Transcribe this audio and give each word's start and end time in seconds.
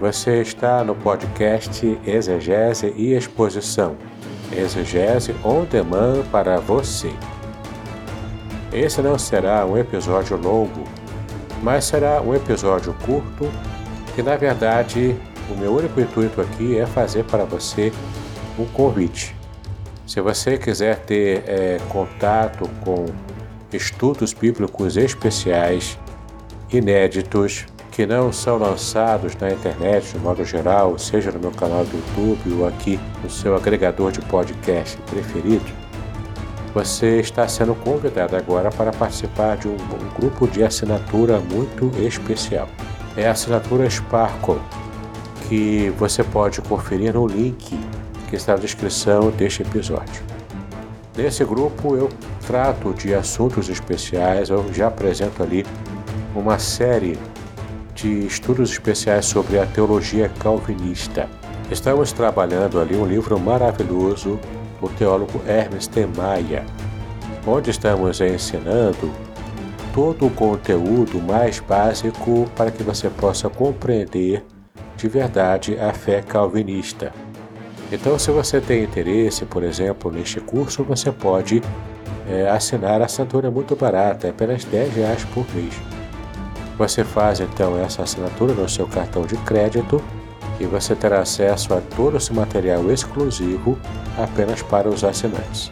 você 0.00 0.40
está 0.40 0.82
no 0.82 0.94
podcast 0.94 2.00
Exegese 2.06 2.94
e 2.96 3.12
Exposição. 3.12 3.96
Exegese 4.50 5.36
on 5.44 5.64
demand 5.64 6.22
para 6.32 6.58
você. 6.58 7.12
Esse 8.72 9.02
não 9.02 9.18
será 9.18 9.66
um 9.66 9.76
episódio 9.76 10.38
longo, 10.38 10.84
mas 11.62 11.84
será 11.84 12.22
um 12.22 12.34
episódio 12.34 12.94
curto 13.04 13.46
que, 14.14 14.22
na 14.22 14.36
verdade, 14.36 15.14
o 15.50 15.54
meu 15.54 15.76
único 15.76 16.00
intuito 16.00 16.40
aqui 16.40 16.78
é 16.78 16.86
fazer 16.86 17.24
para 17.24 17.44
você 17.44 17.92
um 18.58 18.64
convite. 18.64 19.36
Se 20.06 20.22
você 20.22 20.56
quiser 20.56 21.00
ter 21.00 21.44
é, 21.46 21.76
contato 21.90 22.66
com 22.82 23.04
estudos 23.70 24.32
bíblicos 24.32 24.96
especiais, 24.96 25.98
inéditos, 26.72 27.66
que 27.90 28.06
não 28.06 28.32
são 28.32 28.56
lançados 28.56 29.34
na 29.36 29.50
internet 29.50 30.12
de 30.12 30.18
modo 30.18 30.44
geral, 30.44 30.98
seja 30.98 31.30
no 31.32 31.40
meu 31.40 31.50
canal 31.50 31.84
do 31.84 31.96
YouTube 31.96 32.60
ou 32.60 32.68
aqui 32.68 33.00
no 33.22 33.28
seu 33.28 33.56
agregador 33.56 34.12
de 34.12 34.20
podcast 34.22 34.96
preferido, 35.10 35.64
você 36.72 37.18
está 37.18 37.48
sendo 37.48 37.74
convidado 37.74 38.36
agora 38.36 38.70
para 38.70 38.92
participar 38.92 39.56
de 39.56 39.66
um, 39.66 39.72
um 39.72 40.20
grupo 40.20 40.46
de 40.46 40.62
assinatura 40.62 41.40
muito 41.40 41.90
especial. 42.00 42.68
É 43.16 43.26
a 43.26 43.32
assinatura 43.32 43.90
Sparkle, 43.90 44.60
que 45.48 45.92
você 45.98 46.22
pode 46.22 46.60
conferir 46.62 47.14
no 47.14 47.26
link 47.26 47.76
que 48.28 48.36
está 48.36 48.52
na 48.52 48.60
descrição 48.60 49.30
deste 49.30 49.62
episódio. 49.62 50.22
Nesse 51.16 51.44
grupo 51.44 51.96
eu 51.96 52.08
trato 52.46 52.94
de 52.94 53.12
assuntos 53.12 53.68
especiais, 53.68 54.48
eu 54.48 54.72
já 54.72 54.86
apresento 54.86 55.42
ali 55.42 55.66
uma 56.36 56.58
série 56.60 57.18
de 58.00 58.26
estudos 58.26 58.70
especiais 58.70 59.26
sobre 59.26 59.58
a 59.58 59.66
teologia 59.66 60.28
calvinista. 60.28 61.28
Estamos 61.70 62.12
trabalhando 62.12 62.80
ali 62.80 62.96
um 62.96 63.06
livro 63.06 63.38
maravilhoso 63.38 64.38
do 64.80 64.88
teólogo 64.88 65.40
Hermes 65.46 65.86
de 65.86 66.06
Maia, 66.06 66.64
onde 67.46 67.70
estamos 67.70 68.20
ensinando 68.20 69.12
todo 69.94 70.26
o 70.26 70.30
conteúdo 70.30 71.20
mais 71.20 71.60
básico 71.60 72.48
para 72.56 72.70
que 72.70 72.82
você 72.82 73.10
possa 73.10 73.50
compreender 73.50 74.44
de 74.96 75.08
verdade 75.08 75.78
a 75.78 75.92
fé 75.92 76.22
calvinista. 76.22 77.12
Então, 77.92 78.18
se 78.18 78.30
você 78.30 78.60
tem 78.60 78.84
interesse, 78.84 79.44
por 79.44 79.62
exemplo, 79.62 80.10
neste 80.10 80.40
curso, 80.40 80.84
você 80.84 81.10
pode 81.10 81.60
é, 82.28 82.48
assinar 82.48 83.02
a 83.02 83.06
assinatura 83.06 83.50
muito 83.50 83.74
barata, 83.74 84.28
é 84.28 84.30
apenas 84.30 84.64
10 84.64 84.94
reais 84.94 85.24
por 85.34 85.44
mês. 85.54 85.99
Você 86.80 87.04
faz 87.04 87.40
então 87.40 87.78
essa 87.78 88.04
assinatura 88.04 88.54
no 88.54 88.66
seu 88.66 88.86
cartão 88.86 89.26
de 89.26 89.36
crédito 89.36 90.02
e 90.58 90.64
você 90.64 90.94
terá 90.94 91.20
acesso 91.20 91.74
a 91.74 91.80
todo 91.94 92.16
esse 92.16 92.32
material 92.32 92.90
exclusivo 92.90 93.78
apenas 94.16 94.62
para 94.62 94.88
os 94.88 95.04
assinantes. 95.04 95.70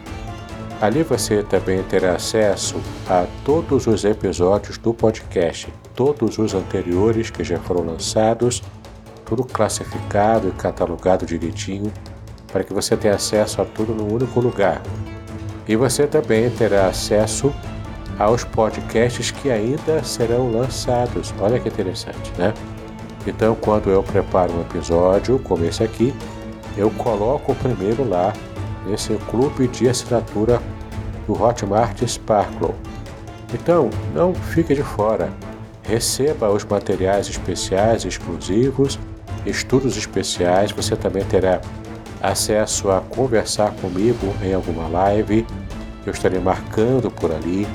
Ali 0.79 1.01
você 1.01 1.41
também 1.41 1.81
terá 1.81 2.13
acesso 2.13 2.79
a 3.09 3.25
todos 3.43 3.87
os 3.87 4.05
episódios 4.05 4.77
do 4.77 4.93
podcast, 4.93 5.73
todos 5.95 6.37
os 6.37 6.53
anteriores 6.53 7.31
que 7.31 7.43
já 7.43 7.57
foram 7.57 7.83
lançados, 7.87 8.61
tudo 9.25 9.43
classificado 9.43 10.49
e 10.49 10.51
catalogado 10.51 11.25
direitinho, 11.25 11.91
para 12.53 12.63
que 12.63 12.71
você 12.71 12.95
tenha 12.95 13.15
acesso 13.15 13.63
a 13.63 13.65
tudo 13.65 13.95
no 13.95 14.13
único 14.13 14.39
lugar. 14.39 14.79
E 15.67 15.75
você 15.75 16.05
também 16.05 16.51
terá 16.51 16.85
acesso 16.85 17.51
aos 18.19 18.43
podcasts 18.43 19.31
que 19.31 19.49
ainda 19.49 20.03
serão 20.03 20.51
lançados. 20.51 21.33
Olha 21.39 21.57
que 21.59 21.69
interessante, 21.69 22.31
né? 22.37 22.53
Então, 23.25 23.55
quando 23.55 23.89
eu 23.89 24.03
preparo 24.03 24.53
um 24.53 24.61
episódio, 24.61 25.39
como 25.39 25.63
esse 25.63 25.81
aqui, 25.81 26.13
eu 26.77 26.91
coloco 26.91 27.53
o 27.53 27.55
primeiro 27.55 28.07
lá 28.07 28.33
nesse 28.85 29.13
clube 29.29 29.67
de 29.67 29.87
assinatura 29.87 30.61
do 31.25 31.41
Hotmart 31.41 32.01
Sparkle. 32.05 32.75
Então, 33.53 33.89
não 34.13 34.33
fique 34.33 34.75
de 34.75 34.83
fora. 34.83 35.29
Receba 35.83 36.49
os 36.49 36.63
materiais 36.65 37.27
especiais 37.27 38.05
exclusivos, 38.05 38.99
estudos 39.45 39.97
especiais. 39.97 40.71
Você 40.71 40.95
também 40.95 41.23
terá 41.25 41.61
acesso 42.21 42.91
a 42.91 43.01
conversar 43.01 43.71
comigo 43.75 44.33
em 44.43 44.53
alguma 44.53 44.87
live. 44.87 45.45
Eu 46.05 46.13
estarei 46.13 46.39
marcando 46.39 47.09
por 47.09 47.31
ali 47.31 47.67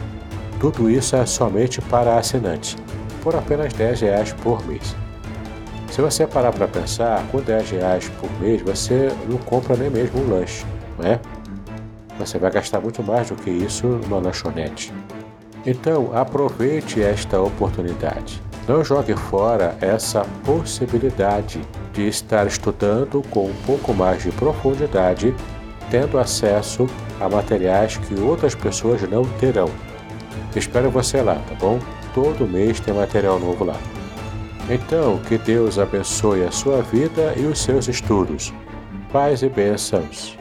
tudo 0.64 0.88
isso 0.88 1.14
é 1.14 1.26
somente 1.26 1.78
para 1.82 2.16
assinantes, 2.16 2.74
por 3.22 3.36
apenas 3.36 3.70
10 3.74 4.00
reais 4.00 4.32
por 4.32 4.66
mês. 4.66 4.96
Se 5.90 6.00
você 6.00 6.26
parar 6.26 6.52
para 6.52 6.66
pensar, 6.66 7.22
com 7.30 7.38
10 7.38 7.72
reais 7.72 8.10
por 8.18 8.30
mês 8.40 8.62
você 8.62 9.12
não 9.28 9.36
compra 9.36 9.76
nem 9.76 9.90
mesmo 9.90 10.22
um 10.22 10.30
lanche, 10.30 10.64
não 10.98 11.06
é? 11.06 11.20
Você 12.18 12.38
vai 12.38 12.50
gastar 12.50 12.80
muito 12.80 13.02
mais 13.02 13.28
do 13.28 13.36
que 13.36 13.50
isso 13.50 13.86
numa 13.86 14.18
lanchonete. 14.18 14.90
Então, 15.66 16.10
aproveite 16.14 17.02
esta 17.02 17.38
oportunidade. 17.38 18.42
Não 18.66 18.82
jogue 18.82 19.14
fora 19.14 19.76
essa 19.82 20.24
possibilidade 20.46 21.60
de 21.92 22.08
estar 22.08 22.46
estudando 22.46 23.22
com 23.28 23.50
um 23.50 23.54
pouco 23.66 23.92
mais 23.92 24.22
de 24.22 24.30
profundidade, 24.30 25.34
tendo 25.90 26.18
acesso 26.18 26.86
a 27.20 27.28
materiais 27.28 27.98
que 27.98 28.18
outras 28.18 28.54
pessoas 28.54 29.02
não 29.02 29.24
terão. 29.38 29.68
Espero 30.54 30.90
você 30.90 31.22
lá, 31.22 31.34
tá 31.34 31.54
bom? 31.54 31.78
Todo 32.14 32.46
mês 32.46 32.80
tem 32.80 32.94
material 32.94 33.38
novo 33.38 33.64
lá. 33.64 33.76
Então, 34.70 35.18
que 35.18 35.36
Deus 35.36 35.78
abençoe 35.78 36.44
a 36.44 36.50
sua 36.50 36.80
vida 36.82 37.34
e 37.36 37.44
os 37.44 37.58
seus 37.58 37.88
estudos. 37.88 38.52
Paz 39.12 39.42
e 39.42 39.48
bênçãos. 39.48 40.38